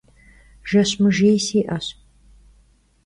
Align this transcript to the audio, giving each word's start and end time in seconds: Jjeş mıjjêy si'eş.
Jjeş 0.67 0.91
mıjjêy 1.01 1.35
si'eş. 1.45 1.85